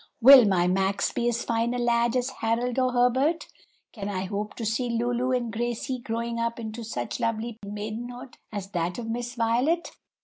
[0.19, 3.45] Will my Max be as fine a lad as Harold or Herbert?
[3.93, 8.71] Can I hope to see Lulu and Gracie growing up into such lovely maidenhood as
[8.71, 9.91] that of Miss Violet?"